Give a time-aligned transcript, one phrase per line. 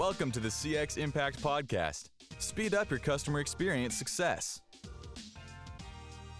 [0.00, 2.08] Welcome to the CX Impact Podcast.
[2.38, 4.58] Speed up your customer experience success.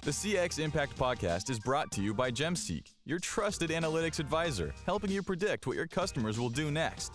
[0.00, 5.10] The CX Impact Podcast is brought to you by GemSeek, your trusted analytics advisor, helping
[5.10, 7.12] you predict what your customers will do next.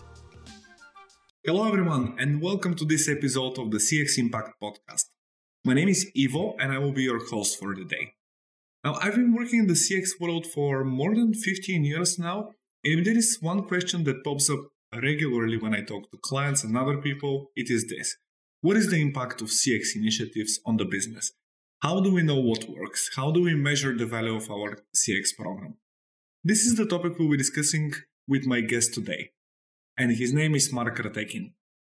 [1.44, 5.06] Hello, everyone, and welcome to this episode of the CX Impact Podcast.
[5.64, 8.12] My name is Ivo, and I will be your host for the day.
[8.84, 12.50] Now, I've been working in the CX world for more than 15 years now,
[12.84, 14.60] and if there is one question that pops up
[14.94, 18.16] regularly when I talk to clients and other people, it is this
[18.60, 21.32] What is the impact of CX initiatives on the business?
[21.80, 23.10] How do we know what works?
[23.14, 25.76] How do we measure the value of our CX program?
[26.42, 27.92] This is the topic we'll be discussing
[28.26, 29.30] with my guest today,
[29.98, 31.52] and his name is Mark Ratekin.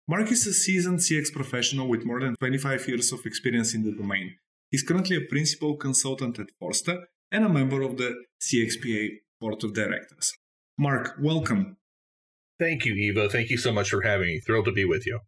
[0.08, 3.92] Mark is a seasoned CX professional with more than 25 years of experience in the
[3.92, 4.36] domain.
[4.70, 9.74] He's currently a principal consultant at Forsta and a member of the CXPA Board of
[9.74, 10.32] Directors.
[10.78, 11.76] Mark, welcome.
[12.58, 13.28] Thank you, Ivo.
[13.28, 14.40] Thank you so much for having me.
[14.40, 15.20] Thrilled to be with you.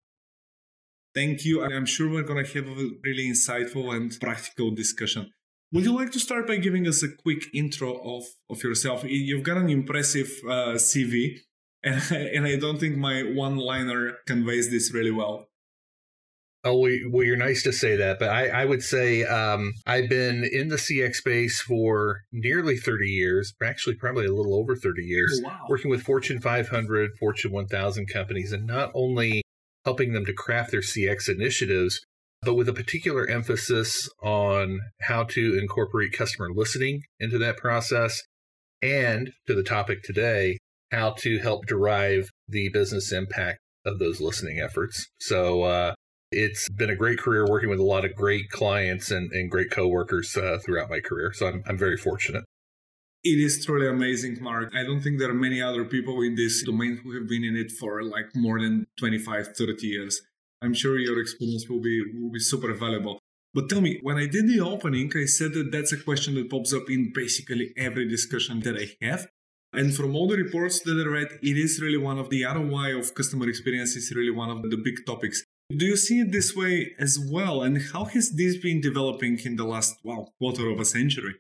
[1.15, 1.65] Thank you.
[1.65, 5.31] I'm sure we're going to have a really insightful and practical discussion.
[5.73, 9.05] Would you like to start by giving us a quick intro of, of yourself?
[9.05, 11.39] You've got an impressive uh, CV,
[11.85, 15.50] and, and I don't think my one liner conveys this really well.
[16.63, 20.45] Oh, well, you're nice to say that, but I, I would say um, I've been
[20.45, 25.41] in the CX space for nearly 30 years, actually, probably a little over 30 years,
[25.43, 25.67] Oh, wow.
[25.71, 29.43] working with Fortune 500, Fortune 1000 companies, and not only
[29.87, 31.99] helping them to craft their CX initiatives,
[32.43, 38.21] but with a particular emphasis on how to incorporate customer listening into that process,
[38.83, 40.59] and to the topic today,
[40.93, 45.07] how to help derive the business impact of those listening efforts.
[45.21, 45.95] So, uh,
[46.33, 49.71] it's been a great career working with a lot of great clients and, and great
[49.71, 51.33] coworkers uh, throughout my career.
[51.33, 52.45] So I'm, I'm very fortunate.
[53.23, 54.73] It is truly amazing, Mark.
[54.75, 57.55] I don't think there are many other people in this domain who have been in
[57.55, 60.23] it for like more than 25, 30 years.
[60.63, 63.19] I'm sure your experience will be will be super valuable.
[63.53, 66.49] But tell me, when I did the opening, I said that that's a question that
[66.49, 69.27] pops up in basically every discussion that I have.
[69.73, 72.99] And from all the reports that I read, it is really one of the ROI
[72.99, 75.45] of customer experience is really one of the big topics.
[75.77, 77.63] Do you see it this way as well?
[77.63, 81.37] And how has this been developing in the last, wow, quarter of a century?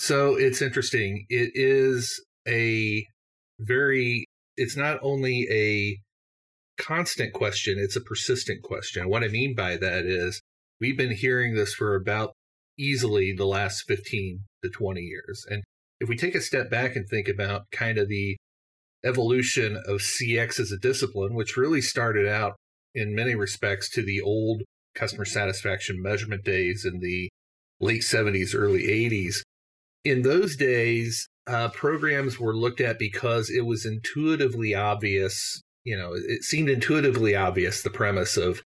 [0.00, 1.24] So it's interesting.
[1.28, 3.06] It is a
[3.60, 4.26] very,
[4.56, 5.98] it's not only a
[6.82, 9.08] constant question, it's a persistent question.
[9.08, 10.40] What I mean by that is
[10.80, 12.32] we've been hearing this for about
[12.76, 15.44] easily the last 15 to 20 years.
[15.48, 15.62] And
[16.00, 18.36] if we take a step back and think about kind of the
[19.04, 22.56] evolution of CX as a discipline, which really started out
[22.94, 24.62] in many respects to the old
[24.94, 27.28] customer satisfaction measurement days in the
[27.80, 29.36] late 70s, early 80s.
[30.04, 35.62] In those days, uh, programs were looked at because it was intuitively obvious.
[35.84, 38.62] You know, it seemed intuitively obvious the premise of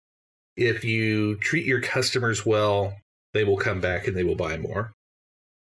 [0.57, 2.95] if you treat your customers well,
[3.33, 4.93] they will come back and they will buy more.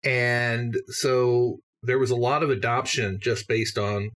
[0.04, 4.12] And so there was a lot of adoption just based on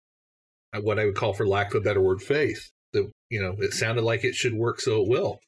[0.82, 2.70] what I would call, for lack of a better word, faith.
[2.98, 5.40] That you know, it sounded like it should work, so it will.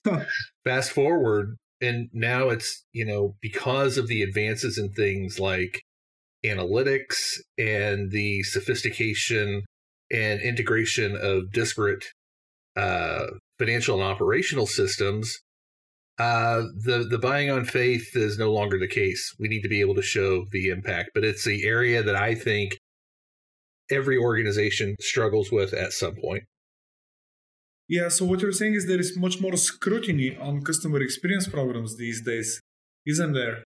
[0.64, 5.82] Fast forward, and now it's you know because of the advances in things like
[6.46, 9.64] analytics and the sophistication
[10.12, 12.06] and integration of disparate
[12.76, 13.26] uh,
[13.58, 15.40] financial and operational systems,
[16.18, 19.34] uh, the the buying on faith is no longer the case.
[19.40, 22.36] We need to be able to show the impact, but it's the area that I
[22.36, 22.78] think
[23.90, 26.44] every organization struggles with at some point.
[27.90, 31.98] Yeah, so what you're saying is there is much more scrutiny on customer experience programs
[31.98, 32.62] these days,
[33.08, 33.64] isn't there?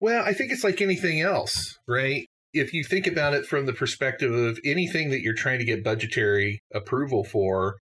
[0.00, 2.26] Well, I think it's like anything else, right?
[2.52, 5.84] If you think about it from the perspective of anything that you're trying to get
[5.84, 7.78] budgetary approval for,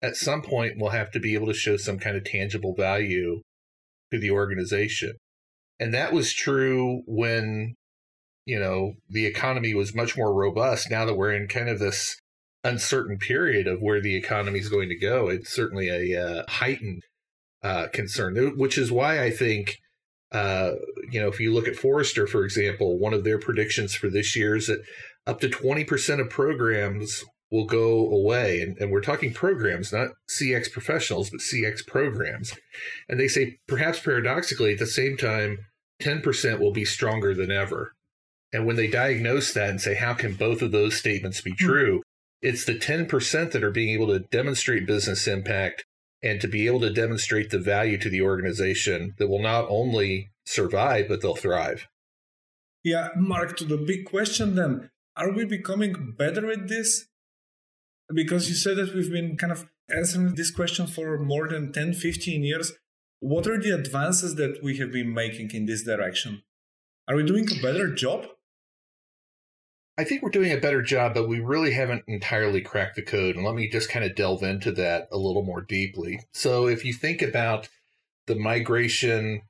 [0.00, 3.40] at some point we'll have to be able to show some kind of tangible value
[4.12, 5.14] to the organization.
[5.80, 7.74] And that was true when,
[8.46, 10.88] you know, the economy was much more robust.
[10.88, 12.16] Now that we're in kind of this
[12.68, 17.02] uncertain period of where the economy is going to go, it's certainly a uh, heightened
[17.62, 19.78] uh, concern, which is why I think
[20.30, 20.72] uh,
[21.10, 24.36] you know, if you look at Forrester, for example, one of their predictions for this
[24.36, 24.82] year is that
[25.26, 28.60] up to 20% of programs will go away.
[28.60, 32.54] And, and we're talking programs, not CX professionals, but CX programs.
[33.08, 35.58] And they say, perhaps paradoxically, at the same time,
[36.02, 37.92] 10% will be stronger than ever.
[38.52, 42.02] And when they diagnose that and say, how can both of those statements be true?
[42.40, 45.84] It's the 10% that are being able to demonstrate business impact
[46.22, 50.30] and to be able to demonstrate the value to the organization that will not only
[50.44, 51.88] survive, but they'll thrive.
[52.84, 57.08] Yeah, Mark, to the big question then are we becoming better at this?
[58.12, 61.94] because you said that we've been kind of answering this question for more than 10,
[61.94, 62.72] 15 years.
[63.20, 66.42] What are the advances that we have been making in this direction?
[67.06, 68.26] Are we doing a better job?
[69.98, 73.34] I think we're doing a better job, but we really haven't entirely cracked the code.
[73.34, 76.20] And let me just kind of delve into that a little more deeply.
[76.32, 77.68] So, if you think about
[78.28, 79.42] the migration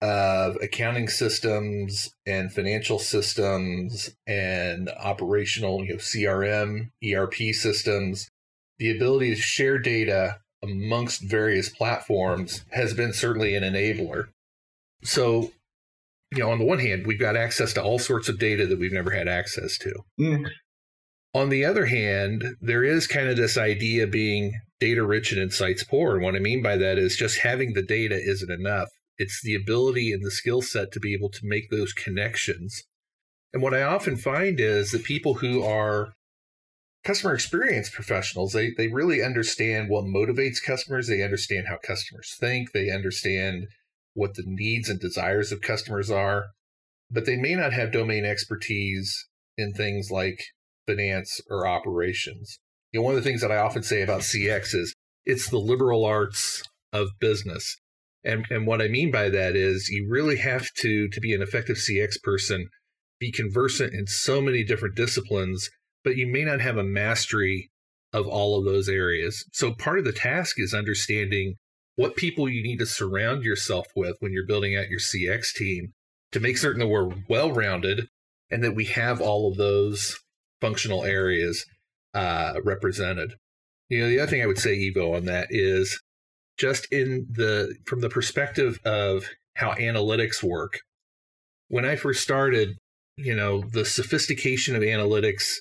[0.00, 8.30] of accounting systems and financial systems and operational, you know, CRM, ERP systems,
[8.78, 14.28] the ability to share data amongst various platforms has been certainly an enabler.
[15.02, 15.50] So,
[16.32, 18.78] you know, on the one hand, we've got access to all sorts of data that
[18.78, 19.94] we've never had access to.
[20.20, 20.50] Mm.
[21.34, 25.84] On the other hand, there is kind of this idea being data rich and insights
[25.84, 26.14] poor.
[26.14, 28.88] And what I mean by that is just having the data isn't enough.
[29.18, 32.82] It's the ability and the skill set to be able to make those connections.
[33.52, 36.12] And what I often find is that people who are
[37.04, 41.06] customer experience professionals, they, they really understand what motivates customers.
[41.06, 42.72] They understand how customers think.
[42.72, 43.68] They understand
[44.16, 46.46] what the needs and desires of customers are,
[47.10, 49.26] but they may not have domain expertise
[49.58, 50.42] in things like
[50.86, 52.58] finance or operations.
[52.92, 54.94] You know, one of the things that I often say about CX is
[55.26, 57.76] it's the liberal arts of business.
[58.24, 61.42] And, and what I mean by that is you really have to, to be an
[61.42, 62.68] effective CX person,
[63.20, 65.68] be conversant in so many different disciplines,
[66.04, 67.70] but you may not have a mastery
[68.12, 69.44] of all of those areas.
[69.52, 71.56] So part of the task is understanding
[71.96, 75.92] what people you need to surround yourself with when you're building out your CX team
[76.32, 78.08] to make certain that we're well rounded
[78.50, 80.18] and that we have all of those
[80.60, 81.64] functional areas
[82.14, 83.34] uh, represented.
[83.88, 86.00] You know, the other thing I would say, Ivo, on that is
[86.58, 90.80] just in the from the perspective of how analytics work.
[91.68, 92.76] When I first started,
[93.16, 95.54] you know, the sophistication of analytics,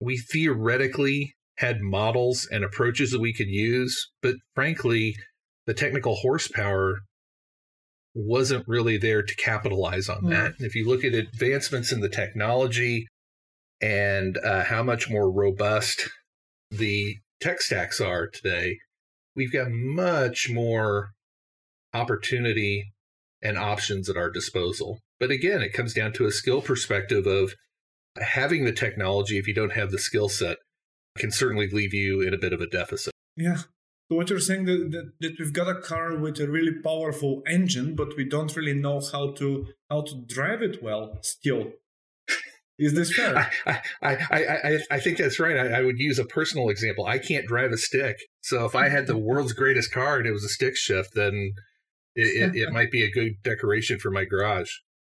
[0.00, 5.14] we theoretically had models and approaches that we could use, but frankly,
[5.66, 7.00] the technical horsepower
[8.14, 10.30] wasn't really there to capitalize on mm.
[10.30, 10.54] that.
[10.58, 13.08] if you look at advancements in the technology
[13.80, 16.08] and uh, how much more robust
[16.70, 18.78] the tech stacks are today,
[19.34, 21.10] we've got much more
[21.92, 22.92] opportunity
[23.42, 25.00] and options at our disposal.
[25.20, 27.54] But again, it comes down to a skill perspective of
[28.20, 30.58] having the technology if you don't have the skill set
[31.18, 33.12] can certainly leave you in a bit of a deficit.
[33.36, 33.58] Yeah.
[34.08, 37.42] So what you're saying that, that, that we've got a car with a really powerful
[37.48, 41.72] engine, but we don't really know how to how to drive it well still.
[42.78, 43.50] Is this fair?
[43.66, 45.56] I, I, I, I, think that's right.
[45.56, 47.06] I, I, would use a personal example.
[47.06, 48.16] I can't drive a stick.
[48.40, 51.52] So if I had the world's greatest car and it was a stick shift, then
[52.16, 54.70] it, it, it might be a good decoration for my garage.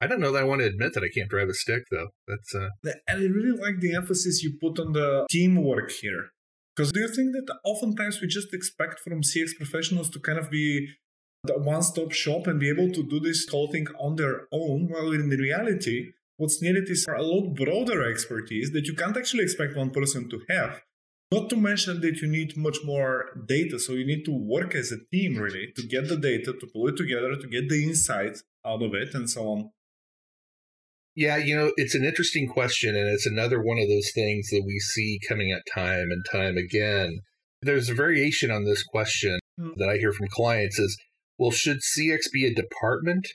[0.00, 2.08] I don't know that I want to admit that I can't drive a stick, though.
[2.26, 2.68] That's uh...
[3.06, 6.30] And I really like the emphasis you put on the teamwork here.
[6.74, 10.50] Because do you think that oftentimes we just expect from CX professionals to kind of
[10.50, 10.88] be
[11.44, 15.12] the one-stop shop and be able to do this whole thing on their own, while
[15.12, 19.90] in reality, what's needed is a lot broader expertise that you can't actually expect one
[19.90, 20.80] person to have.
[21.30, 24.90] Not to mention that you need much more data, so you need to work as
[24.90, 28.42] a team really to get the data, to pull it together, to get the insights
[28.64, 29.70] out of it, and so on.
[31.16, 34.64] Yeah, you know, it's an interesting question, and it's another one of those things that
[34.66, 37.20] we see coming at time and time again.
[37.62, 39.78] There's a variation on this question mm-hmm.
[39.78, 40.98] that I hear from clients is,
[41.38, 43.26] well, should CX be a department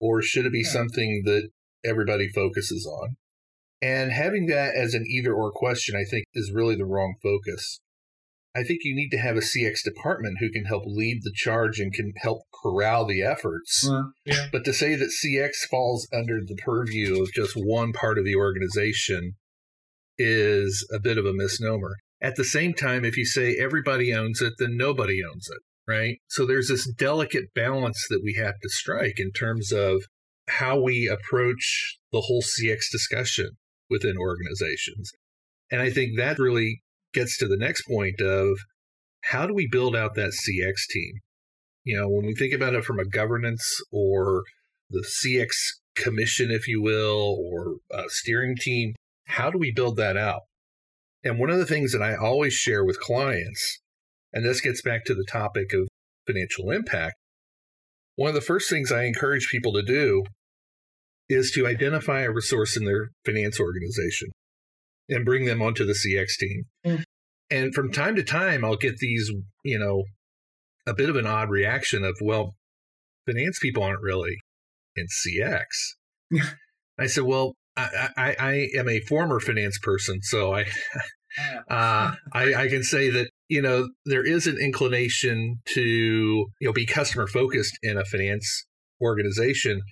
[0.00, 0.70] or should it be yeah.
[0.70, 1.48] something that
[1.84, 3.16] everybody focuses on.
[3.82, 7.80] And having that as an either or question, I think, is really the wrong focus.
[8.56, 11.78] I think you need to have a CX department who can help lead the charge
[11.78, 13.86] and can help corral the efforts.
[13.86, 14.46] Uh, yeah.
[14.50, 18.34] But to say that CX falls under the purview of just one part of the
[18.34, 19.32] organization
[20.16, 21.96] is a bit of a misnomer.
[22.22, 25.60] At the same time, if you say everybody owns it, then nobody owns it,
[25.90, 26.16] right?
[26.28, 30.04] So there's this delicate balance that we have to strike in terms of
[30.48, 33.50] how we approach the whole CX discussion
[33.90, 35.12] within organizations.
[35.70, 36.80] And I think that really
[37.16, 38.58] gets to the next point of
[39.24, 41.14] how do we build out that CX team?
[41.82, 44.42] You know, when we think about it from a governance or
[44.90, 45.48] the CX
[45.96, 48.94] commission, if you will, or a steering team,
[49.24, 50.42] how do we build that out?
[51.24, 53.80] And one of the things that I always share with clients,
[54.32, 55.88] and this gets back to the topic of
[56.26, 57.14] financial impact,
[58.16, 60.24] one of the first things I encourage people to do
[61.28, 64.28] is to identify a resource in their finance organization
[65.08, 66.64] and bring them onto the CX team.
[66.84, 67.02] Mm.
[67.50, 69.30] And from time to time, I'll get these,
[69.64, 70.04] you know,
[70.86, 72.54] a bit of an odd reaction of, well,
[73.26, 74.36] finance people aren't really
[74.96, 75.64] in CX.
[76.98, 80.62] I said, well, I, I, I, am a former finance person, so I
[81.68, 86.72] uh, I, I can say that you know there is an inclination to you know
[86.72, 88.64] be customer focused in a finance
[89.02, 89.82] organization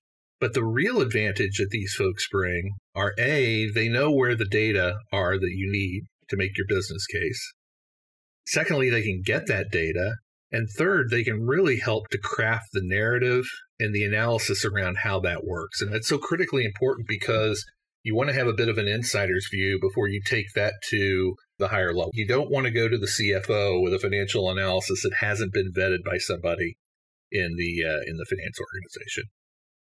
[0.41, 4.97] but the real advantage that these folks bring are A, they know where the data
[5.12, 7.53] are that you need to make your business case.
[8.47, 10.17] Secondly, they can get that data.
[10.53, 13.45] And third, they can really help to craft the narrative
[13.81, 15.81] and the analysis around how that works.
[15.81, 17.64] And that's so critically important because
[18.05, 21.35] you want to have a bit of an insider's view before you take that to
[21.59, 22.11] the higher level.
[22.12, 25.73] You don't want to go to the CFO with a financial analysis that hasn't been
[25.73, 26.76] vetted by somebody
[27.33, 29.25] in the uh, in the finance organization.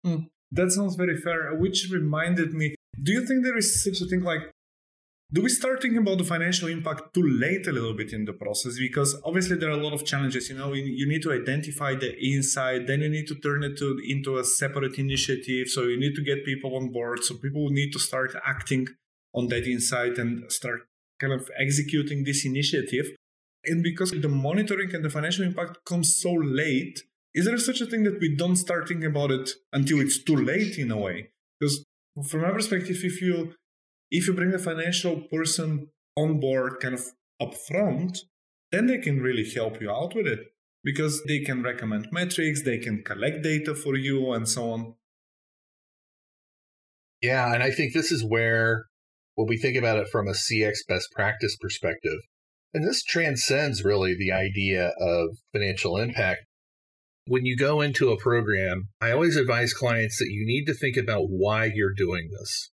[0.04, 0.30] Mm.
[0.52, 4.22] That sounds very fair, which reminded me do you think there is such a thing
[4.22, 4.50] like
[5.32, 8.32] do we start thinking about the financial impact too late a little bit in the
[8.32, 8.76] process?
[8.76, 12.12] Because obviously there are a lot of challenges you know you need to identify the
[12.20, 16.16] insight then you need to turn it to, into a separate initiative so you need
[16.16, 18.88] to get people on board so people need to start acting
[19.34, 20.80] on that insight and start
[21.20, 23.06] kind of executing this initiative.
[23.64, 27.02] And because the monitoring and the financial impact comes so late
[27.34, 30.36] is there such a thing that we don't start thinking about it until it's too
[30.36, 31.30] late in a way?
[31.58, 31.84] Because
[32.28, 33.54] from my perspective, if you
[34.10, 37.04] if you bring a financial person on board kind of
[37.40, 38.18] upfront,
[38.72, 40.40] then they can really help you out with it
[40.82, 44.94] because they can recommend metrics, they can collect data for you, and so on.
[47.22, 48.86] Yeah, and I think this is where
[49.34, 52.18] when we think about it from a CX best practice perspective,
[52.72, 56.40] and this transcends really the idea of financial impact
[57.30, 60.96] when you go into a program, I always advise clients that you need to think
[60.96, 62.72] about why you're doing this.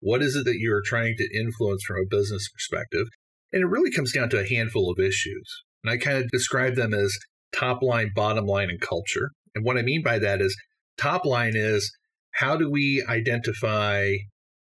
[0.00, 3.06] What is it that you're trying to influence from a business perspective?
[3.52, 5.48] And it really comes down to a handful of issues.
[5.84, 7.16] And I kind of describe them as
[7.56, 9.30] top line, bottom line, and culture.
[9.54, 10.60] And what I mean by that is
[10.98, 11.96] top line is
[12.32, 14.14] how do we identify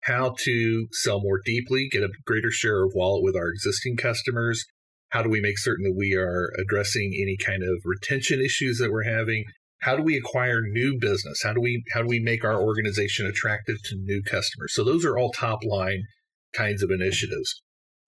[0.01, 4.63] how to sell more deeply, get a greater share of wallet with our existing customers,
[5.13, 8.91] how do we make certain that we are addressing any kind of retention issues that
[8.91, 9.45] we're having?
[9.81, 11.43] How do we acquire new business?
[11.43, 14.73] How do we how do we make our organization attractive to new customers?
[14.73, 16.01] So those are all top line
[16.55, 17.61] kinds of initiatives.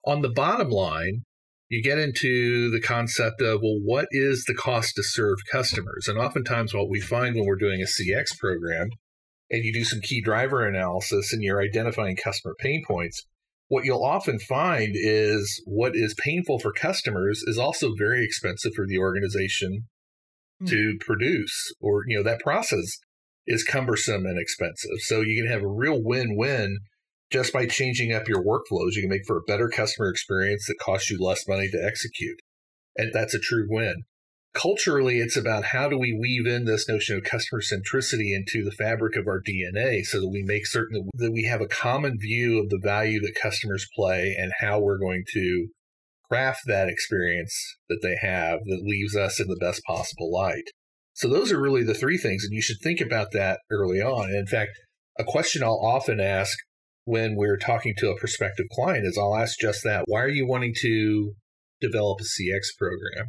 [0.04, 1.22] On the bottom line,
[1.68, 6.18] you get into the concept of well what is the cost to serve customers and
[6.18, 8.88] oftentimes what we find when we're doing a cx program
[9.50, 13.26] and you do some key driver analysis and you're identifying customer pain points
[13.68, 18.86] what you'll often find is what is painful for customers is also very expensive for
[18.86, 19.84] the organization
[20.62, 20.68] mm.
[20.68, 22.98] to produce or you know that process
[23.46, 24.98] is cumbersome and expensive.
[25.00, 26.78] So you can have a real win-win
[27.30, 28.92] just by changing up your workflows.
[28.92, 32.38] You can make for a better customer experience that costs you less money to execute.
[32.96, 34.04] And that's a true win
[34.56, 38.74] culturally, it's about how do we weave in this notion of customer centricity into the
[38.76, 42.58] fabric of our DNA so that we make certain that we have a common view
[42.60, 45.68] of the value that customers play and how we're going to
[46.28, 47.54] craft that experience
[47.88, 50.64] that they have that leaves us in the best possible light.
[51.12, 52.44] So those are really the three things.
[52.44, 54.30] And you should think about that early on.
[54.30, 54.72] And in fact,
[55.18, 56.56] a question I'll often ask
[57.04, 60.04] when we're talking to a prospective client is I'll ask just that.
[60.06, 61.32] Why are you wanting to
[61.80, 63.28] develop a CX program?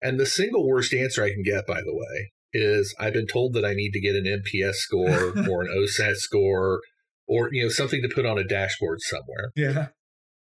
[0.00, 3.54] And the single worst answer I can get, by the way, is I've been told
[3.54, 5.08] that I need to get an NPS score
[5.50, 6.80] or an OSAT score
[7.26, 9.50] or you know something to put on a dashboard somewhere.
[9.54, 9.88] Yeah.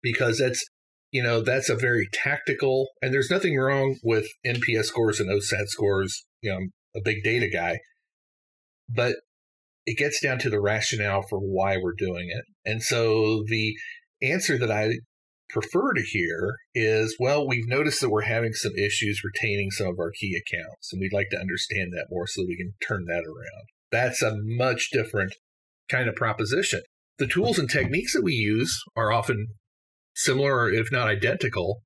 [0.02, 0.64] Because that's
[1.10, 5.66] you know that's a very tactical and there's nothing wrong with NPS scores and OSAT
[5.68, 6.24] scores.
[6.42, 7.78] You know, I'm a big data guy.
[8.88, 9.16] But
[9.84, 12.44] it gets down to the rationale for why we're doing it.
[12.64, 13.74] And so the
[14.22, 14.98] answer that I
[15.50, 19.98] prefer to hear is well, we've noticed that we're having some issues retaining some of
[19.98, 23.04] our key accounts, and we'd like to understand that more so that we can turn
[23.06, 23.66] that around.
[23.90, 25.34] That's a much different
[25.88, 26.82] kind of proposition.
[27.18, 29.48] The tools and techniques that we use are often
[30.14, 31.82] similar, if not identical,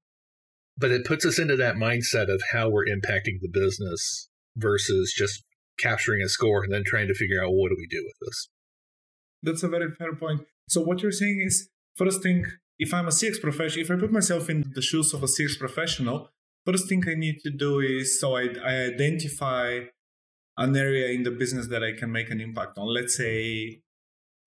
[0.77, 5.45] but it puts us into that mindset of how we're impacting the business versus just
[5.79, 8.49] capturing a score and then trying to figure out what do we do with this.
[9.43, 10.43] That's a very fair point.
[10.69, 12.45] So what you're saying is first thing
[12.83, 15.57] if I'm a CX professional, if I put myself in the shoes of a CX
[15.57, 16.17] professional,
[16.67, 19.67] first thing I need to do is so I, I identify
[20.57, 22.93] an area in the business that I can make an impact on.
[22.93, 23.83] Let's say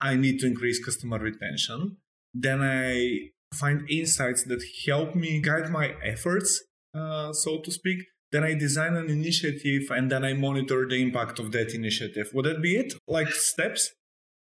[0.02, 1.98] I need to increase customer retention.
[2.34, 6.62] Then I find insights that help me guide my efforts,
[6.94, 8.00] uh, so to speak.
[8.34, 12.28] Then I design an initiative and then I monitor the impact of that initiative.
[12.34, 12.96] Would that be it?
[13.08, 13.94] Like steps?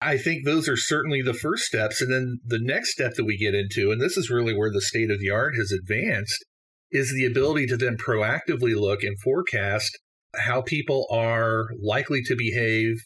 [0.01, 2.01] I think those are certainly the first steps.
[2.01, 4.81] And then the next step that we get into, and this is really where the
[4.81, 6.43] state of the art has advanced,
[6.91, 9.98] is the ability to then proactively look and forecast
[10.36, 12.98] how people are likely to behave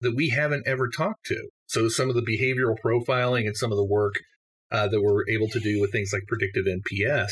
[0.00, 1.48] that we haven't ever talked to.
[1.66, 4.14] So some of the behavioral profiling and some of the work
[4.70, 7.30] uh, that we're able to do with things like predictive NPS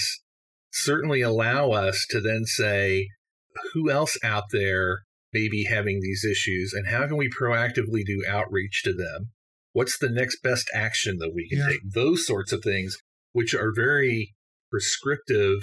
[0.73, 3.09] certainly allow us to then say,
[3.73, 5.01] who else out there
[5.33, 9.31] may be having these issues and how can we proactively do outreach to them?
[9.73, 11.69] What's the next best action that we can yeah.
[11.69, 11.81] take?
[11.95, 12.97] Those sorts of things,
[13.33, 14.35] which are very
[14.71, 15.59] prescriptive.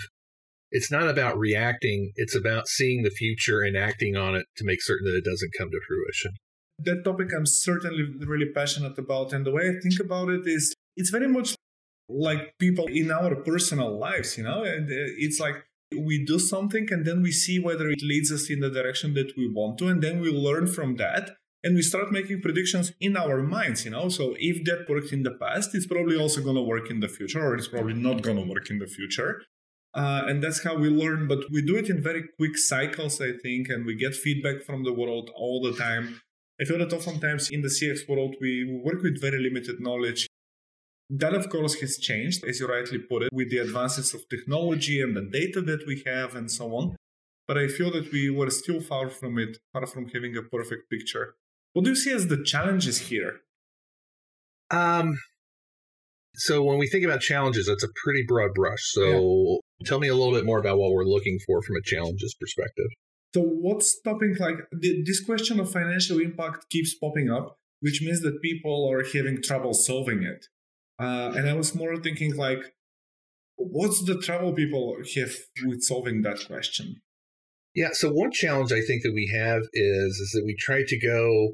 [0.72, 4.82] It's not about reacting, it's about seeing the future and acting on it to make
[4.82, 6.32] certain that it doesn't come to fruition.
[6.80, 9.34] That topic I'm certainly really passionate about.
[9.34, 11.56] And the way I think about it is it's very much
[12.10, 15.56] like people in our personal lives, you know, and uh, it's like
[15.92, 19.34] we do something and then we see whether it leads us in the direction that
[19.38, 21.32] we want to, and then we learn from that
[21.64, 24.10] and we start making predictions in our minds, you know.
[24.10, 27.08] So if that worked in the past, it's probably also going to work in the
[27.08, 29.42] future, or it's probably not going to work in the future.
[29.94, 33.32] Uh, and that's how we learn, but we do it in very quick cycles, I
[33.42, 36.22] think, and we get feedback from the world all the time.
[36.62, 40.28] I feel that oftentimes in the CX world, we work with very limited knowledge
[41.10, 45.02] that, of course, has changed, as you rightly put it, with the advances of technology
[45.02, 46.96] and the data that we have and so on.
[47.48, 50.90] But I feel that we were still far from it, far from having a perfect
[50.90, 51.36] picture.
[51.74, 53.42] What do you see as the challenges here?
[54.70, 55.18] Um,
[56.36, 58.82] so when we think about challenges, that's a pretty broad brush.
[58.92, 59.88] So yeah.
[59.88, 62.88] tell me a little bit more about what we're looking for from a challenges perspective.
[63.34, 64.36] So what's stopping?
[64.40, 69.42] Like this question of financial impact keeps popping up, which means that people are having
[69.42, 70.46] trouble solving it.
[71.00, 72.74] Uh, and I was more thinking like,
[73.56, 75.36] what's the trouble people have
[75.66, 77.02] with solving that question?
[77.76, 77.90] Yeah.
[77.94, 81.54] So one challenge I think that we have is is that we try to go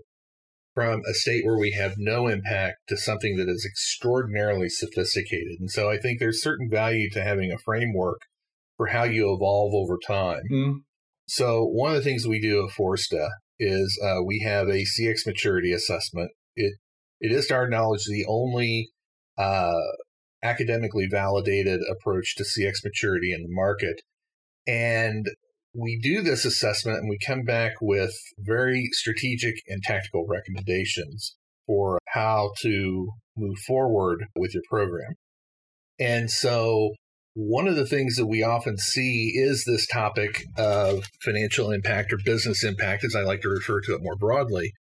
[0.74, 5.60] from a state where we have no impact to something that is extraordinarily sophisticated.
[5.60, 8.20] And so I think there's certain value to having a framework
[8.78, 10.42] for how you evolve over time.
[10.52, 10.74] Mm.
[11.28, 15.28] So one of the things we do at Forsta is uh, we have a CX
[15.28, 16.32] maturity assessment.
[16.56, 16.74] It
[17.20, 18.90] it is to our knowledge the only
[19.38, 19.80] uh,
[20.44, 24.02] academically validated approach to CX maturity in the market.
[24.68, 25.26] And
[25.74, 32.00] we do this assessment and we come back with very strategic and tactical recommendations for
[32.10, 35.16] how to move forward with your program.
[36.00, 36.92] And so,
[37.36, 42.18] one of the things that we often see is this topic of financial impact or
[42.24, 44.74] business impact, as I like to refer to it more broadly.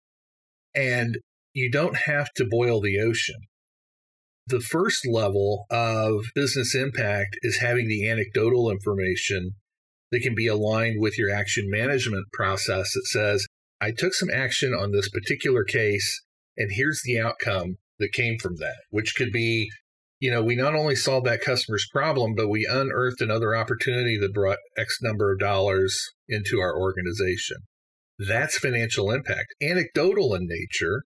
[0.75, 1.17] And
[1.55, 3.37] you don't have to boil the ocean.
[4.47, 9.53] The first level of business impact is having the anecdotal information
[10.11, 13.47] that can be aligned with your action management process that says,
[13.81, 16.23] I took some action on this particular case,
[16.57, 19.71] and here's the outcome that came from that, which could be,
[20.21, 24.35] you know, we not only solved that customer's problem, but we unearthed another opportunity that
[24.35, 27.59] brought X number of dollars into our organization.
[28.19, 31.05] That's financial impact, anecdotal in nature,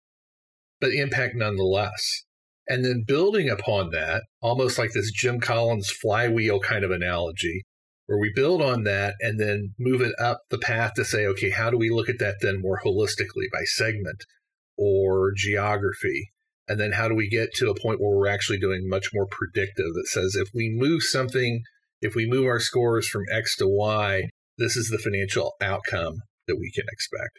[0.81, 2.25] but impact nonetheless.
[2.68, 7.62] And then building upon that, almost like this Jim Collins flywheel kind of analogy,
[8.07, 11.50] where we build on that and then move it up the path to say, okay,
[11.50, 14.24] how do we look at that then more holistically by segment
[14.76, 16.33] or geography?
[16.68, 19.26] And then how do we get to a point where we're actually doing much more
[19.31, 21.62] predictive that says if we move something,
[22.00, 26.14] if we move our scores from X to Y, this is the financial outcome
[26.48, 27.38] that we can expect.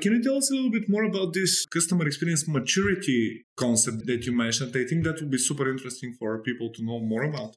[0.00, 4.24] Can you tell us a little bit more about this customer experience maturity concept that
[4.24, 4.74] you mentioned?
[4.74, 7.56] I think that would be super interesting for people to know more about.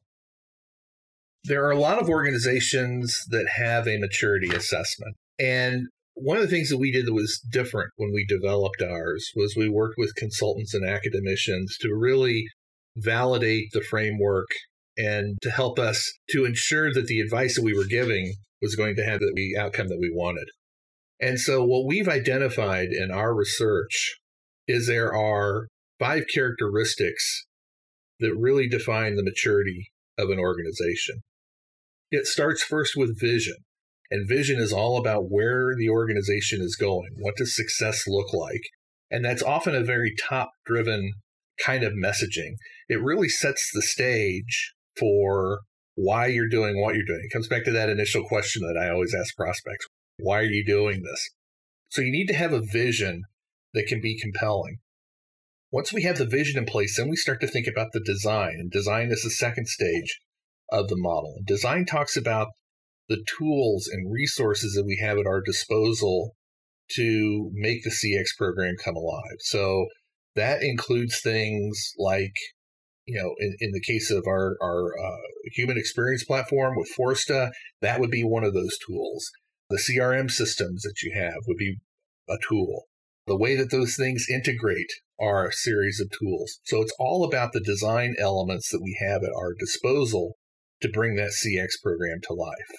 [1.46, 5.16] There are a lot of organizations that have a maturity assessment.
[5.40, 9.32] And one of the things that we did that was different when we developed ours
[9.36, 12.46] was we worked with consultants and academicians to really
[12.96, 14.48] validate the framework
[14.98, 18.96] and to help us to ensure that the advice that we were giving was going
[18.96, 20.48] to have the outcome that we wanted.
[21.24, 24.20] And so, what we've identified in our research
[24.68, 27.46] is there are five characteristics
[28.20, 31.22] that really define the maturity of an organization.
[32.12, 33.56] It starts first with vision.
[34.12, 37.12] And vision is all about where the organization is going.
[37.20, 38.62] What does success look like?
[39.10, 41.14] And that's often a very top driven
[41.66, 42.56] kind of messaging.
[42.90, 45.62] It really sets the stage for
[45.96, 47.22] why you're doing what you're doing.
[47.24, 49.88] It comes back to that initial question that I always ask prospects
[50.20, 51.30] why are you doing this?
[51.90, 53.24] So you need to have a vision
[53.74, 54.78] that can be compelling.
[55.72, 58.58] Once we have the vision in place, then we start to think about the design.
[58.60, 60.20] And design is the second stage
[60.72, 61.40] of the model.
[61.46, 62.50] Design talks about
[63.10, 66.36] the tools and resources that we have at our disposal
[66.92, 69.38] to make the CX program come alive.
[69.40, 69.88] So
[70.36, 72.34] that includes things like,
[73.06, 75.18] you know, in, in the case of our, our uh,
[75.54, 79.30] human experience platform with Forsta, that would be one of those tools.
[79.74, 81.80] The CRM systems that you have would be
[82.30, 82.84] a tool.
[83.26, 86.60] The way that those things integrate are a series of tools.
[86.66, 90.36] So it's all about the design elements that we have at our disposal
[90.84, 92.70] to bring that CX program to life.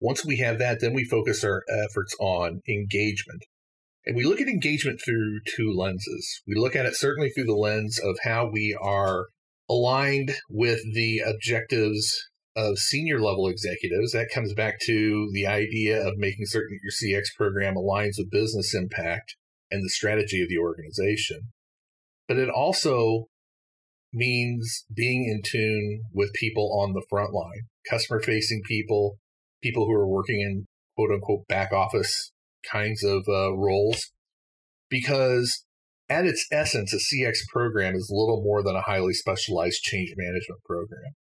[0.00, 3.44] Once we have that, then we focus our efforts on engagement.
[4.06, 6.40] And we look at engagement through two lenses.
[6.46, 9.26] We look at it certainly through the lens of how we are
[9.68, 12.29] aligned with the objectives
[12.60, 14.12] of senior level executives.
[14.12, 18.30] That comes back to the idea of making certain that your CX program aligns with
[18.30, 19.36] business impact
[19.70, 21.52] and the strategy of the organization.
[22.28, 23.26] But it also
[24.12, 29.18] means being in tune with people on the front line, customer facing people,
[29.62, 32.32] people who are working in quote unquote back office
[32.70, 34.10] kinds of uh, roles.
[34.88, 35.64] Because
[36.08, 40.60] at its essence, a CX program is little more than a highly specialized change management
[40.64, 41.14] program.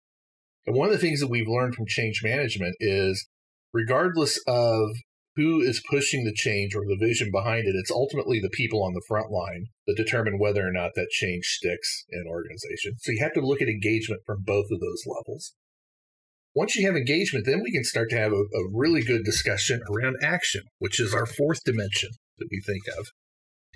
[0.66, 3.26] And one of the things that we've learned from change management is
[3.72, 4.90] regardless of
[5.36, 8.94] who is pushing the change or the vision behind it, it's ultimately the people on
[8.94, 12.94] the front line that determine whether or not that change sticks in an organization.
[12.98, 15.52] So you have to look at engagement from both of those levels.
[16.54, 19.82] Once you have engagement, then we can start to have a, a really good discussion
[19.94, 23.08] around action, which is our fourth dimension that we think of.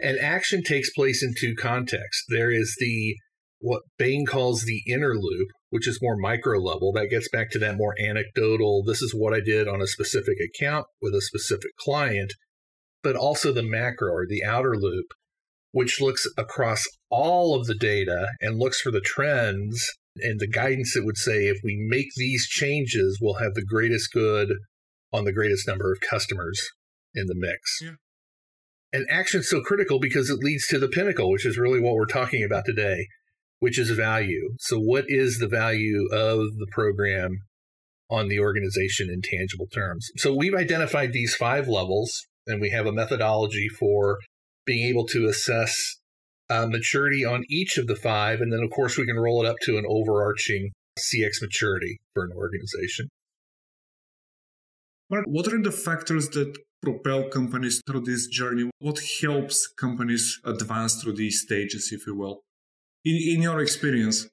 [0.03, 2.24] And action takes place in two contexts.
[2.31, 3.16] There is the
[3.61, 6.92] what Bain calls the inner loop, which is more micro level.
[6.92, 10.38] That gets back to that more anecdotal, this is what I did on a specific
[10.40, 12.33] account with a specific client,
[13.03, 15.07] but also the macro or the outer loop,
[15.73, 20.94] which looks across all of the data and looks for the trends and the guidance
[20.94, 24.55] that would say if we make these changes, we'll have the greatest good
[25.12, 26.61] on the greatest number of customers
[27.14, 27.81] in the mix.
[27.83, 27.92] Yeah.
[28.92, 32.07] And action's so critical because it leads to the pinnacle, which is really what we're
[32.07, 33.07] talking about today
[33.61, 34.55] which is value.
[34.59, 37.42] So, what is the value of the program
[38.11, 40.11] on the organization in tangible terms?
[40.16, 44.18] So, we've identified these five levels, and we have a methodology for
[44.66, 45.96] being able to assess
[46.51, 48.40] uh, maturity on each of the five.
[48.40, 52.25] And then, of course, we can roll it up to an overarching CX maturity for
[52.25, 53.09] an organization.
[55.09, 58.70] Mark, what are the factors that propel companies through this journey?
[58.79, 62.42] What helps companies advance through these stages, if you will?
[63.04, 64.28] In, in your experience?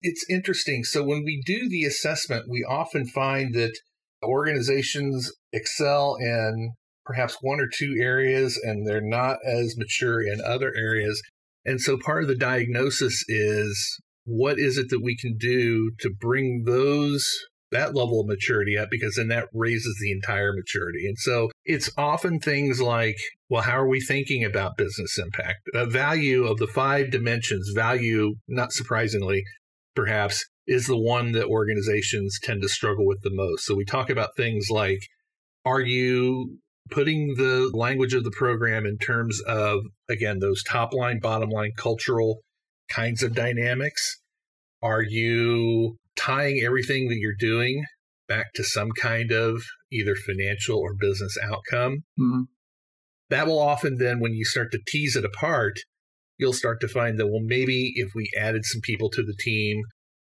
[0.00, 0.84] It's interesting.
[0.84, 3.78] So when we do the assessment, we often find that
[4.22, 6.72] organizations excel in
[7.04, 11.20] perhaps one or two areas and they're not as mature in other areas.
[11.64, 16.10] And so part of the diagnosis is what is it that we can do to
[16.20, 17.28] bring those
[17.72, 21.06] that level of maturity up because then that raises the entire maturity.
[21.06, 23.16] And so it's often things like,
[23.48, 25.68] well, how are we thinking about business impact?
[25.74, 29.42] Value of the five dimensions, value, not surprisingly,
[29.94, 33.64] perhaps, is the one that organizations tend to struggle with the most.
[33.64, 35.00] So we talk about things like,
[35.64, 36.58] are you
[36.90, 41.72] putting the language of the program in terms of, again, those top line, bottom line
[41.76, 42.40] cultural
[42.88, 44.20] kinds of dynamics?
[44.82, 47.84] Are you tying everything that you're doing
[48.28, 52.04] back to some kind of either financial or business outcome.
[52.18, 52.42] Mm-hmm.
[53.30, 55.74] That will often then, when you start to tease it apart,
[56.38, 59.82] you'll start to find that, well, maybe if we added some people to the team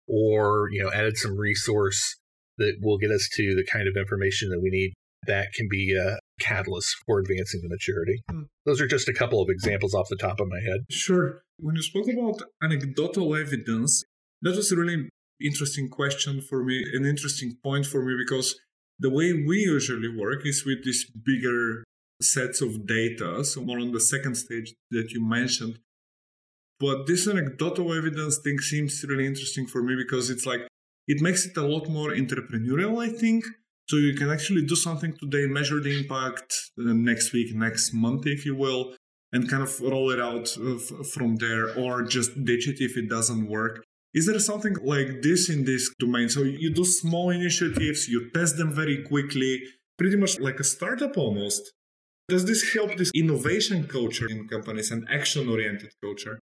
[0.07, 2.17] or, you know, added some resource
[2.59, 4.93] that will get us to the kind of information that we need,
[5.27, 8.21] that can be a catalyst for advancing the maturity.
[8.31, 8.47] Mm.
[8.67, 10.81] Those are just a couple of examples off the top of my head.
[10.91, 11.43] Sure.
[11.59, 14.03] When you spoke about anecdotal evidence,
[14.43, 15.09] that was really
[15.45, 18.59] interesting question for me, an interesting point for me, because
[18.99, 21.85] the way we usually work is with these bigger
[22.23, 25.79] sets of data, so more on the second stage that you mentioned.
[26.79, 30.63] But this anecdotal evidence thing seems really interesting for me because it's like
[31.07, 33.45] it makes it a lot more entrepreneurial, I think.
[33.89, 38.27] So you can actually do something today, measure the impact uh, next week, next month,
[38.27, 38.95] if you will,
[39.33, 40.79] and kind of roll it out uh,
[41.13, 43.85] from there, or just ditch it if it doesn't work.
[44.13, 46.29] Is there something like this in this domain?
[46.29, 49.61] So you do small initiatives, you test them very quickly,
[49.99, 51.73] pretty much like a startup almost.
[52.29, 56.41] Does this help this innovation culture in companies and action oriented culture?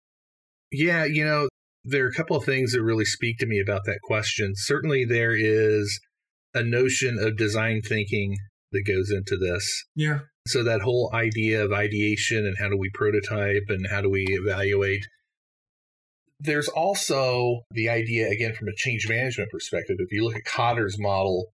[0.71, 1.49] Yeah, you know,
[1.83, 4.53] there are a couple of things that really speak to me about that question.
[4.55, 5.99] Certainly, there is
[6.53, 8.35] a notion of design thinking
[8.71, 9.83] that goes into this.
[9.95, 10.19] Yeah.
[10.47, 14.25] So, that whole idea of ideation and how do we prototype and how do we
[14.29, 15.03] evaluate
[16.41, 19.97] there's also the idea, again, from a change management perspective.
[19.99, 21.47] If you look at Kotter's model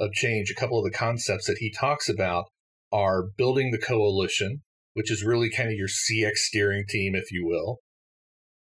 [0.00, 2.46] of change, a couple of the concepts that he talks about
[2.92, 4.62] are building the coalition,
[4.94, 7.78] which is really kind of your CX steering team, if you will.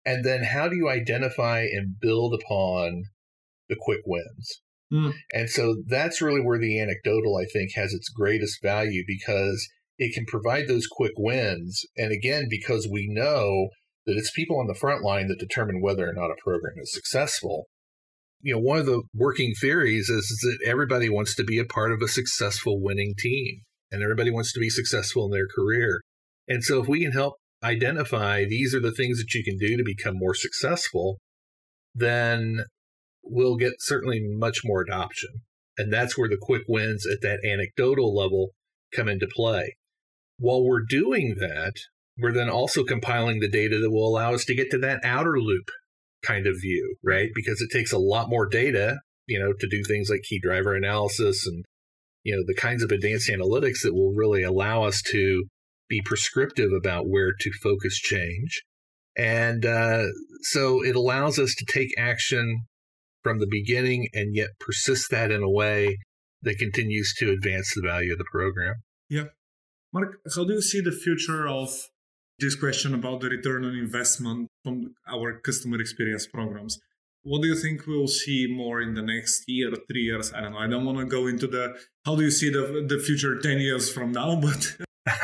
[0.06, 3.04] And then how do you identify and build upon
[3.68, 4.62] the quick wins?
[4.94, 5.14] Mm.
[5.34, 9.68] And so that's really where the anecdotal, I think, has its greatest value because
[9.98, 11.86] it can provide those quick wins.
[11.98, 13.70] And again, because we know
[14.06, 16.94] that it's people on the front line that determine whether or not a program is
[16.94, 17.68] successful.
[18.42, 21.66] You know, one of the working theories is, is that everybody wants to be a
[21.66, 23.62] part of a successful winning team
[23.92, 26.02] and everybody wants to be successful in their career.
[26.48, 29.78] And so if we can help identify these are the things that you can do
[29.78, 31.20] to become more successful,
[31.94, 32.66] then
[33.24, 35.30] we'll get certainly much more adoption.
[35.78, 38.50] And that's where the quick wins at that anecdotal level
[38.96, 39.76] come into play.
[40.38, 41.74] While we're doing that,
[42.18, 45.40] we're then also compiling the data that will allow us to get to that outer
[45.40, 45.70] loop
[46.24, 47.30] kind of view, right?
[47.34, 50.76] Because it takes a lot more data, you know, to do things like key driver
[50.76, 51.66] analysis and,
[52.24, 55.46] you know, the kinds of advanced analytics that will really allow us to
[55.90, 58.62] be prescriptive about where to focus change.
[59.18, 60.04] And uh,
[60.42, 62.66] so it allows us to take action
[63.24, 65.98] from the beginning and yet persist that in a way
[66.44, 68.76] that continues to advance the value of the program.
[69.10, 69.26] Yeah.
[69.94, 71.70] Mark, how do you see the future of
[72.42, 76.80] this question about the return on investment from our customer experience programs?
[77.24, 80.34] What do you think we'll see more in the next year, three years?
[80.34, 80.58] I don't know.
[80.58, 83.60] I don't want to go into the how do you see the the future ten
[83.60, 84.76] years from now, but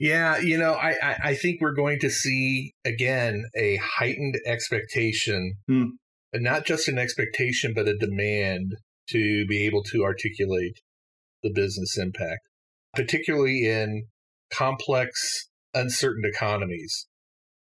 [0.00, 5.54] yeah, you know, I, I, I think we're going to see again a heightened expectation,
[5.66, 5.86] hmm.
[6.32, 8.76] and not just an expectation, but a demand
[9.10, 10.80] to be able to articulate
[11.42, 12.42] the business impact,
[12.94, 14.06] particularly in
[14.52, 17.06] complex, uncertain economies.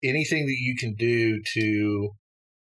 [0.02, 2.10] Anything that you can do to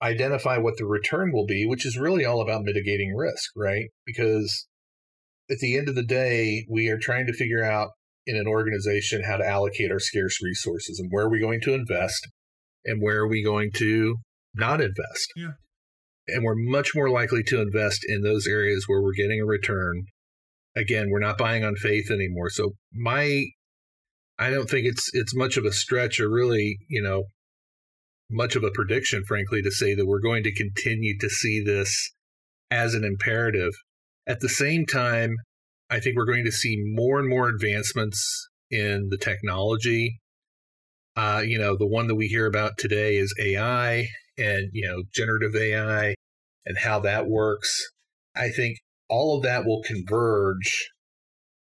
[0.03, 3.87] identify what the return will be, which is really all about mitigating risk, right?
[4.05, 4.67] Because
[5.51, 7.91] at the end of the day, we are trying to figure out
[8.27, 11.75] in an organization how to allocate our scarce resources and where are we going to
[11.75, 12.27] invest
[12.85, 14.17] and where are we going to
[14.55, 15.33] not invest.
[15.37, 15.53] Yeah.
[16.29, 20.07] And we're much more likely to invest in those areas where we're getting a return.
[20.77, 22.51] Again, we're not buying on faith anymore.
[22.51, 23.45] So my
[24.39, 27.25] I don't think it's it's much of a stretch or really, you know,
[28.31, 32.13] much of a prediction, frankly, to say that we're going to continue to see this
[32.71, 33.73] as an imperative.
[34.27, 35.37] At the same time,
[35.89, 40.19] I think we're going to see more and more advancements in the technology.
[41.15, 45.05] Uh, you know, the one that we hear about today is AI and, you know,
[45.15, 46.15] generative AI
[46.67, 47.83] and how that works.
[48.35, 50.91] I think all of that will converge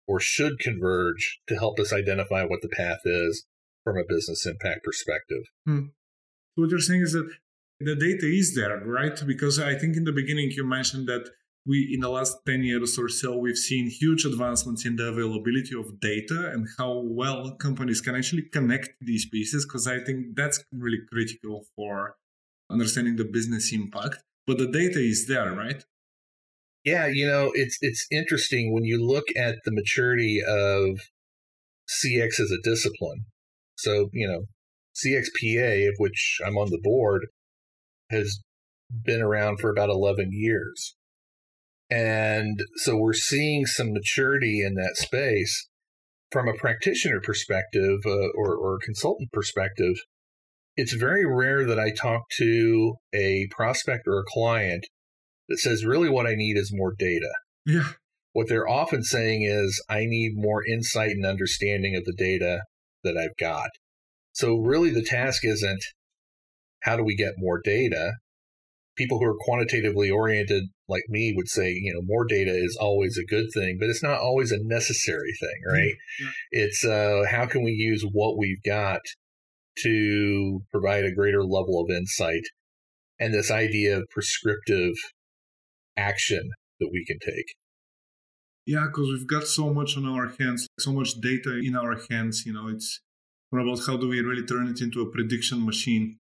[0.07, 3.47] or should converge to help us identify what the path is
[3.85, 5.43] from a business impact perspective.
[5.67, 5.87] Hmm.
[6.55, 7.31] What you're saying is that
[7.81, 9.21] the data is there, right?
[9.27, 11.29] Because I think in the beginning you mentioned that
[11.67, 15.79] we in the last 10 years or so we've seen huge advancements in the availability
[15.79, 20.65] of data and how well companies can actually connect these pieces because i think that's
[20.73, 22.17] really critical for
[22.71, 25.85] understanding the business impact but the data is there right
[26.85, 30.99] yeah you know it's it's interesting when you look at the maturity of
[31.89, 33.25] cx as a discipline
[33.77, 34.43] so you know
[34.95, 37.27] cxpa of which i'm on the board
[38.11, 38.41] has
[39.05, 40.95] been around for about 11 years
[41.91, 45.69] and so we're seeing some maturity in that space
[46.31, 49.97] from a practitioner perspective uh, or, or consultant perspective.
[50.75, 54.87] It's very rare that I talk to a prospect or a client
[55.49, 57.33] that says, really, what I need is more data.
[57.67, 57.91] Yeah.
[58.33, 62.63] What they're often saying is, I need more insight and understanding of the data
[63.05, 63.69] that I've got.
[64.33, 65.83] So, really, the task isn't
[66.81, 68.13] how do we get more data?
[68.97, 73.17] people who are quantitatively oriented like me would say, you know, more data is always
[73.17, 75.95] a good thing, but it's not always a necessary thing, right?
[76.21, 76.31] Yeah.
[76.51, 79.01] It's uh, how can we use what we've got
[79.79, 82.43] to provide a greater level of insight
[83.19, 84.93] and this idea of prescriptive
[85.97, 86.51] action
[86.81, 87.55] that we can take.
[88.67, 92.45] Yeah, because we've got so much on our hands, so much data in our hands.
[92.47, 93.01] You know, it's
[93.53, 96.19] about how do we really turn it into a prediction machine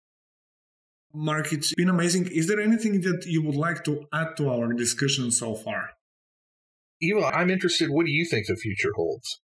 [1.13, 2.27] Mark, it's been amazing.
[2.27, 5.91] Is there anything that you would like to add to our discussion so far?
[7.01, 7.89] Ivo, I'm interested.
[7.89, 9.39] What do you think the future holds?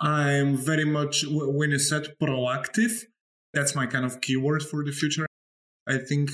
[0.00, 3.04] I'm very much, when you said proactive,
[3.54, 5.26] that's my kind of keyword for the future.
[5.86, 6.30] I think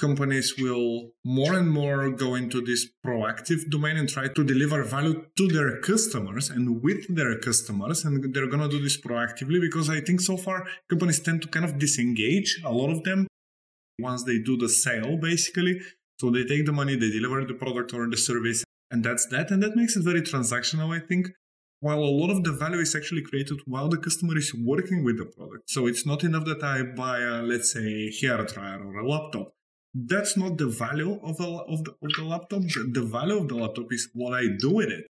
[0.00, 5.26] companies will more and more go into this proactive domain and try to deliver value
[5.36, 8.04] to their customers and with their customers.
[8.04, 11.48] And they're going to do this proactively because I think so far companies tend to
[11.48, 13.26] kind of disengage, a lot of them,
[14.00, 15.80] once they do the sale, basically.
[16.20, 19.50] So they take the money, they deliver the product or the service, and that's that.
[19.50, 21.28] And that makes it very transactional, I think.
[21.82, 25.16] While a lot of the value is actually created while the customer is working with
[25.16, 25.70] the product.
[25.70, 29.08] So it's not enough that I buy, a, let's say, a hair dryer or a
[29.08, 29.52] laptop.
[29.94, 32.62] That's not the value of, a, of, the, of the laptop.
[32.62, 35.06] The, the value of the laptop is what I do with it.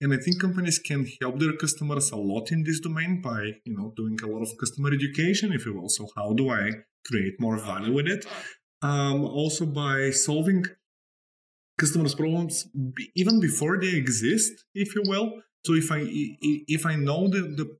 [0.00, 3.76] And I think companies can help their customers a lot in this domain by, you
[3.76, 5.88] know, doing a lot of customer education, if you will.
[5.88, 6.70] So how do I
[7.06, 8.26] create more value with it?
[8.80, 10.64] Um, also by solving
[11.78, 12.66] customers' problems
[13.14, 15.42] even before they exist, if you will.
[15.64, 16.00] So if I
[16.76, 17.76] if I know the, the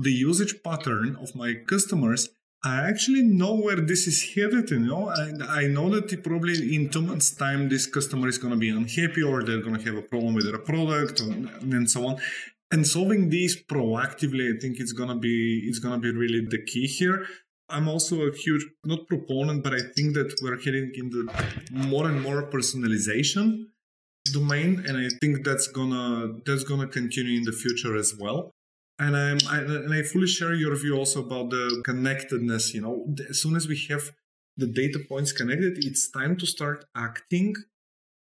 [0.00, 2.28] the usage pattern of my customers,
[2.64, 6.90] I actually know where this is headed, you know, and I know that probably in
[6.90, 9.96] two months' time, this customer is going to be unhappy or they're going to have
[9.96, 12.20] a problem with their product and so on.
[12.70, 16.46] And solving these proactively, I think it's going to be it's going to be really
[16.46, 17.26] the key here.
[17.68, 21.24] I'm also a huge not proponent, but I think that we're heading in the
[21.72, 23.66] more and more personalization
[24.32, 28.52] domain, and I think that's gonna that's gonna continue in the future as well
[29.02, 32.74] and I'm I, and I fully share your view also about the connectedness.
[32.74, 32.94] You know,
[33.30, 34.04] as soon as we have
[34.56, 37.54] the data points connected, it's time to start acting.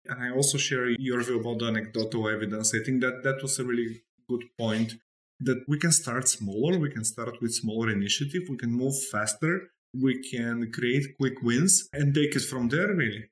[0.07, 2.75] And I also share your view about the anecdotal evidence.
[2.75, 4.95] I think that that was a really good point.
[5.41, 9.71] That we can start smaller, we can start with smaller initiative, we can move faster,
[9.95, 12.93] we can create quick wins and take it from there.
[12.93, 13.25] Really.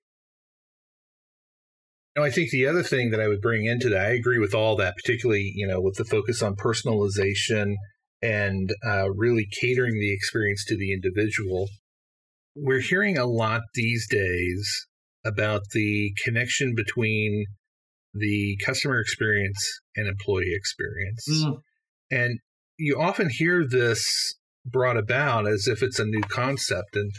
[2.16, 4.55] No, I think the other thing that I would bring into that, I agree with
[4.55, 7.74] all that, particularly you know with the focus on personalization
[8.22, 11.68] and uh, really catering the experience to the individual.
[12.55, 14.87] We're hearing a lot these days
[15.24, 17.44] about the connection between
[18.14, 19.59] the customer experience
[19.94, 21.26] and employee experience.
[21.31, 21.59] Mm.
[22.11, 22.38] And
[22.79, 26.96] you often hear this brought about as if it's a new concept.
[26.96, 27.12] And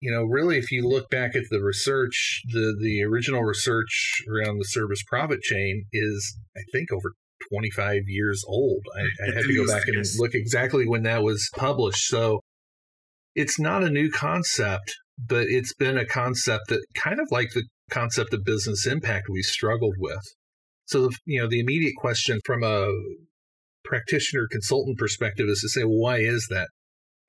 [0.00, 4.58] you know, really, if you look back at the research, the the original research around
[4.58, 7.12] the service profit chain is, I think, over
[7.50, 8.82] 25 years old.
[8.96, 12.06] I, I had to go back and look exactly when that was published.
[12.08, 12.40] So
[13.34, 17.64] it's not a new concept, but it's been a concept that kind of like the
[17.90, 20.22] concept of business impact we struggled with.
[20.86, 22.88] So, you know, the immediate question from a
[23.84, 26.68] practitioner consultant perspective is to say, well, why is that?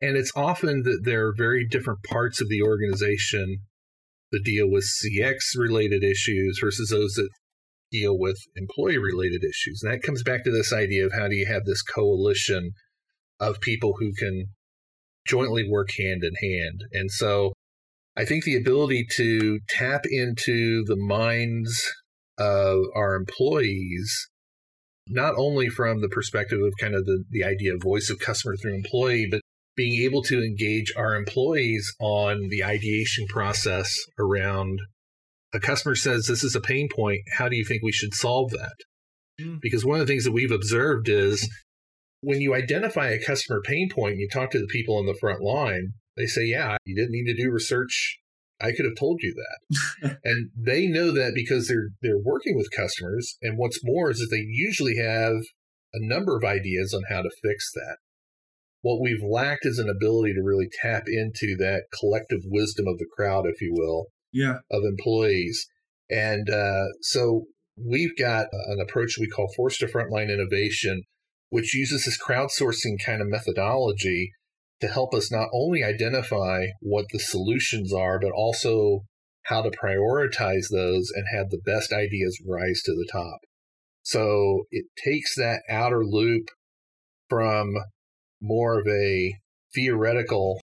[0.01, 3.57] And it's often that there are very different parts of the organization
[4.31, 7.29] that deal with CX related issues versus those that
[7.91, 9.81] deal with employee related issues.
[9.83, 12.71] And that comes back to this idea of how do you have this coalition
[13.39, 14.45] of people who can
[15.25, 16.81] jointly work hand in hand.
[16.93, 17.53] And so
[18.15, 21.91] I think the ability to tap into the minds
[22.38, 24.27] of our employees,
[25.07, 28.55] not only from the perspective of kind of the, the idea of voice of customer
[28.55, 29.41] through employee, but
[29.80, 34.78] being able to engage our employees on the ideation process around
[35.54, 37.22] a customer says this is a pain point.
[37.38, 38.76] How do you think we should solve that?
[39.39, 39.62] Mm.
[39.62, 41.50] Because one of the things that we've observed is
[42.20, 45.18] when you identify a customer pain point and you talk to the people on the
[45.18, 48.20] front line, they say, Yeah, you didn't need to do research.
[48.60, 50.18] I could have told you that.
[50.26, 53.38] and they know that because they're they're working with customers.
[53.42, 55.36] And what's more is that they usually have
[55.94, 57.96] a number of ideas on how to fix that
[58.82, 63.08] what we've lacked is an ability to really tap into that collective wisdom of the
[63.15, 65.68] crowd, if you will, yeah, of employees.
[66.10, 67.46] And uh, so
[67.78, 71.04] we've got an approach we call Forsta Frontline Innovation,
[71.50, 74.32] which uses this crowdsourcing kind of methodology
[74.82, 79.02] to help us not only identify what the solutions are, but also
[79.44, 83.39] how to prioritize those and have the best ideas rise to the top.
[84.04, 86.48] So it takes that outer loop
[87.30, 87.74] from
[88.41, 89.34] more of a
[89.73, 90.60] theoretical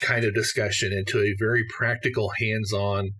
[0.00, 3.10] kind of discussion into a very practical, hands on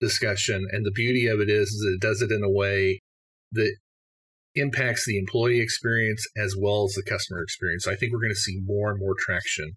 [0.00, 0.66] discussion.
[0.72, 3.00] And the beauty of it is, is it does it in a way
[3.52, 3.74] that
[4.54, 7.86] impacts the employee experience as well as the customer experience.
[7.86, 9.72] I think we're going to see more and more traction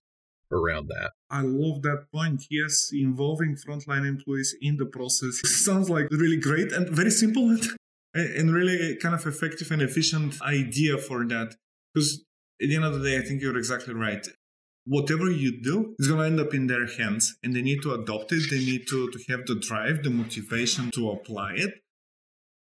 [0.52, 1.12] around that.
[1.30, 2.44] I love that point.
[2.50, 7.58] Yes, involving frontline employees in the process sounds like really great and very simple
[8.14, 11.56] and really kind of effective and efficient idea for that.
[11.94, 12.24] Because
[12.62, 14.26] at the end of the day, I think you're exactly right.
[14.86, 17.94] Whatever you do is going to end up in their hands and they need to
[17.94, 18.50] adopt it.
[18.50, 21.74] They need to, to have the drive, the motivation to apply it.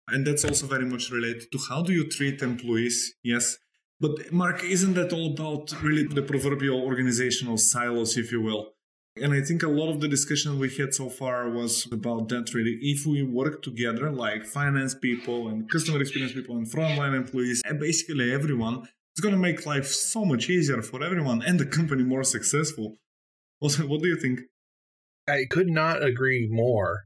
[0.09, 3.15] And that's also very much related to how do you treat employees?
[3.23, 3.59] Yes.
[4.01, 8.73] But Mark, isn't that all about really the proverbial organizational silos, if you will?
[9.17, 12.53] And I think a lot of the discussion we had so far was about that
[12.53, 12.79] really.
[12.83, 17.79] If we work together, like finance people and customer experience people and frontline employees, and
[17.79, 22.03] basically everyone, it's going to make life so much easier for everyone and the company
[22.03, 22.97] more successful.
[23.61, 24.41] Also, what do you think?
[25.29, 27.05] I could not agree more.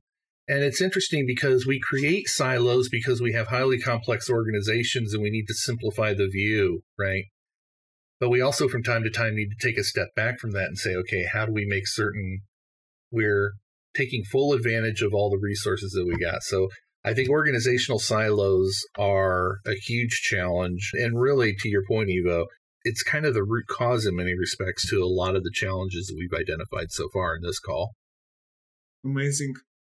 [0.48, 5.28] And it's interesting because we create silos because we have highly complex organizations and we
[5.28, 7.24] need to simplify the view, right?
[8.18, 10.64] But we also, from time to time, need to take a step back from that
[10.64, 12.40] and say, okay, how do we make certain
[13.10, 13.52] we're
[13.94, 16.42] taking full advantage of all the resources that we got?
[16.42, 16.68] So
[17.04, 20.90] I think organizational silos are a huge challenge.
[20.94, 22.46] And really, to your point, Ivo,
[22.82, 26.06] it's kind of the root cause in many respects to a lot of the challenges
[26.06, 27.94] that we've identified so far in this call.
[29.04, 29.54] Amazing.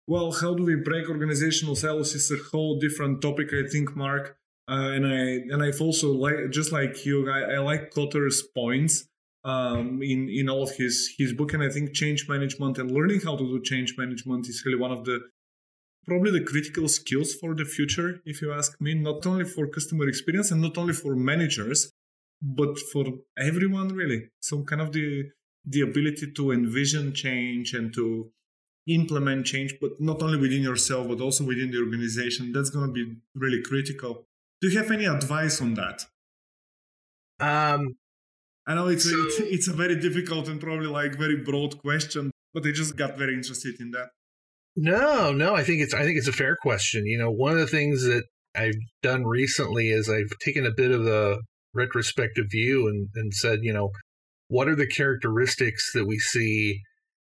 [0.08, 4.38] Well, how do we break organizational silos is a whole different topic, I think, Mark.
[4.70, 9.06] Uh, and I and I've also like just like you, I, I like Kotter's points
[9.43, 13.22] um, in in all of his his book, and I think change management and learning
[13.22, 15.20] how to do change management is really one of the
[16.06, 18.93] probably the critical skills for the future, if you ask me.
[18.93, 21.91] Not only for customer experience and not only for managers,
[22.41, 23.06] but for
[23.38, 24.30] everyone really.
[24.41, 25.30] Some kind of the
[25.66, 28.32] the ability to envision change and to
[28.88, 32.52] implement change, but not only within yourself, but also within the organization.
[32.52, 34.26] That's going to be really critical.
[34.60, 36.06] Do you have any advice on that?
[37.39, 37.95] Um,
[38.68, 41.80] I know it's, so, a, it's, it's a very difficult and probably like very broad
[41.80, 44.10] question, but I just got very interested in that.
[44.76, 47.05] No, no, I think it's I think it's a fair question.
[47.05, 48.24] You know, one of the things that
[48.55, 51.39] I've done recently is I've taken a bit of a
[51.74, 53.91] retrospective view and, and said, you know,
[54.47, 56.82] what are the characteristics that we see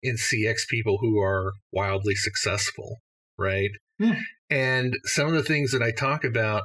[0.03, 2.97] in CX people who are wildly successful,
[3.38, 3.70] right?
[3.99, 4.12] Hmm.
[4.49, 6.62] And some of the things that I talk about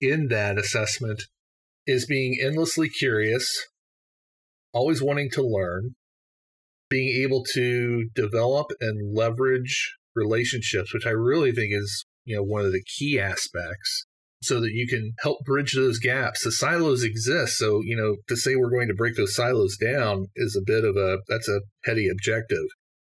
[0.00, 1.22] in that assessment
[1.86, 3.66] is being endlessly curious,
[4.72, 5.94] always wanting to learn,
[6.88, 12.64] being able to develop and leverage relationships, which I really think is, you know, one
[12.64, 14.06] of the key aspects
[14.42, 16.44] so that you can help bridge those gaps.
[16.44, 17.58] The silos exist.
[17.58, 20.84] So, you know, to say we're going to break those silos down is a bit
[20.84, 22.64] of a, that's a petty objective.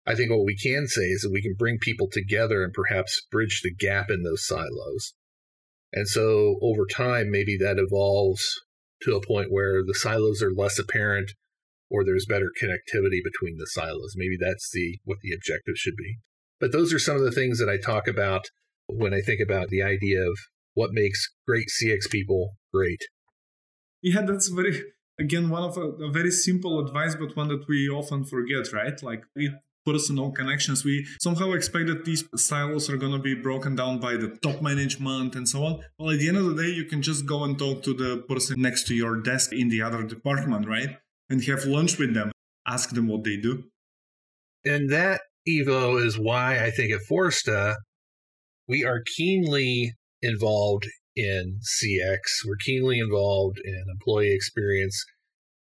[0.06, 3.26] I think what we can say is that we can bring people together and perhaps
[3.30, 5.12] bridge the gap in those silos.
[5.92, 8.42] And so over time, maybe that evolves
[9.02, 11.32] to a point where the silos are less apparent
[11.90, 14.14] or there's better connectivity between the silos.
[14.16, 16.18] Maybe that's the what the objective should be.
[16.60, 18.46] But those are some of the things that I talk about
[18.86, 20.38] when I think about the idea of
[20.74, 23.00] what makes great CX people great.
[24.02, 24.82] Yeah, that's very
[25.18, 29.00] again one of a, a very simple advice, but one that we often forget, right?
[29.02, 29.52] Like it
[29.88, 30.84] personal connections.
[30.84, 34.60] We somehow expect that these silos are going to be broken down by the top
[34.60, 35.80] management and so on.
[35.98, 38.18] Well, at the end of the day, you can just go and talk to the
[38.28, 40.98] person next to your desk in the other department, right?
[41.30, 42.32] And have lunch with them,
[42.66, 43.64] ask them what they do.
[44.64, 47.76] And that Ivo is why I think at Forsta
[48.68, 50.86] we are keenly involved
[51.16, 52.18] in CX.
[52.46, 55.04] We're keenly involved in employee experience.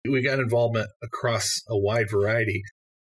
[0.10, 2.62] We got involvement across a wide variety,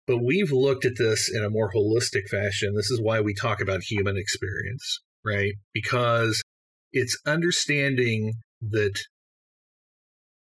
[0.08, 2.76] but we've looked at this in a more holistic fashion.
[2.76, 5.54] This is why we talk about human experience, right?
[5.74, 6.42] Because
[6.92, 8.94] it's understanding that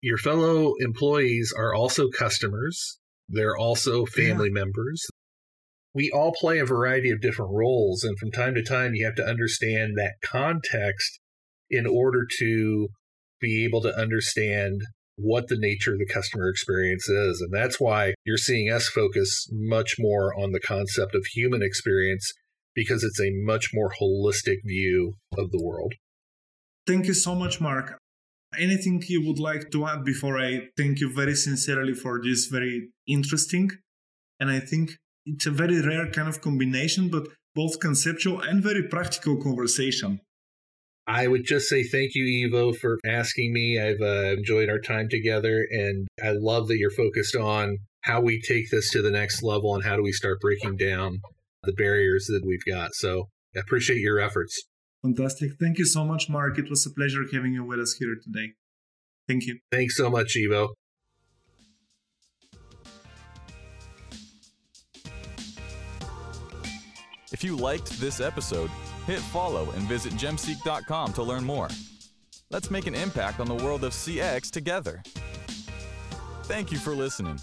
[0.03, 2.99] your fellow employees are also customers,
[3.29, 4.61] they're also family yeah.
[4.65, 5.05] members,
[5.97, 8.05] we all play a variety of different roles.
[8.05, 11.19] And from time to time, you have to understand that context
[11.71, 12.89] in order to
[13.41, 14.83] be able to understand
[15.17, 17.41] what the nature of the customer experience is.
[17.41, 22.31] And that's why you're seeing us focus much more on the concept of human experience
[22.75, 25.95] because it's a much more holistic view of the world.
[26.87, 27.97] Thank you so much, Mark.
[28.59, 32.91] Anything you would like to add before I thank you very sincerely for this very
[33.09, 33.71] interesting
[34.39, 34.93] and I think
[35.27, 40.21] it's a very rare kind of combination, but both conceptual and very practical conversation.
[41.09, 43.81] I would just say thank you, Ivo, for asking me.
[43.81, 48.41] I've uh, enjoyed our time together, and I love that you're focused on how we
[48.41, 51.21] take this to the next level and how do we start breaking down
[51.63, 52.95] the barriers that we've got.
[52.95, 54.65] So I appreciate your efforts.
[55.03, 55.53] Fantastic.
[55.61, 56.59] Thank you so much, Mark.
[56.59, 58.53] It was a pleasure having you with us here today.
[59.29, 59.59] Thank you.
[59.71, 60.71] Thanks so much, Ivo.
[67.37, 68.71] If you liked this episode,
[69.05, 71.69] hit follow and visit gemseek.com to learn more.
[72.49, 75.03] Let's make an impact on the world of CX together.
[76.45, 77.39] Thank you for listening.